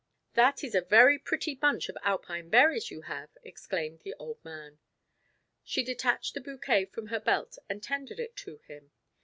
"That 0.33 0.63
is 0.63 0.73
a 0.73 0.81
very 0.81 1.19
pretty 1.19 1.53
bunch 1.53 1.87
of 1.87 1.95
Alpine 2.01 2.49
berries 2.49 2.89
you 2.89 3.03
have,'" 3.03 3.37
exclaimed 3.43 3.99
the 3.99 4.15
old 4.17 4.43
man. 4.43 4.79
She 5.63 5.83
detached 5.83 6.33
the 6.33 6.41
bouquet 6.41 6.85
from 6.85 7.09
her 7.09 7.19
belt 7.19 7.59
and 7.69 7.83
tendered 7.83 8.19
it 8.19 8.35
to 8.37 8.57
him. 8.65 8.89